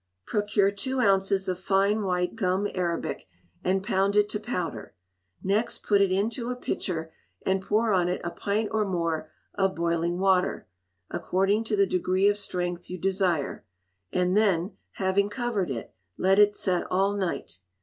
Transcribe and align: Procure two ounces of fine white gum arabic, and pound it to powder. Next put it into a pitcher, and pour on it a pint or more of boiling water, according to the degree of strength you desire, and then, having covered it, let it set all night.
Procure 0.25 0.71
two 0.71 0.99
ounces 0.99 1.47
of 1.47 1.59
fine 1.59 2.01
white 2.01 2.33
gum 2.35 2.67
arabic, 2.73 3.27
and 3.63 3.83
pound 3.83 4.15
it 4.15 4.27
to 4.29 4.39
powder. 4.39 4.95
Next 5.43 5.83
put 5.83 6.01
it 6.01 6.11
into 6.11 6.49
a 6.49 6.55
pitcher, 6.55 7.13
and 7.45 7.61
pour 7.61 7.93
on 7.93 8.09
it 8.09 8.19
a 8.23 8.31
pint 8.31 8.69
or 8.71 8.83
more 8.83 9.29
of 9.53 9.75
boiling 9.75 10.17
water, 10.17 10.67
according 11.11 11.65
to 11.65 11.75
the 11.75 11.85
degree 11.85 12.27
of 12.27 12.37
strength 12.37 12.89
you 12.89 12.97
desire, 12.97 13.63
and 14.11 14.35
then, 14.35 14.75
having 14.93 15.29
covered 15.29 15.69
it, 15.69 15.93
let 16.17 16.39
it 16.39 16.55
set 16.55 16.83
all 16.89 17.13
night. 17.15 17.59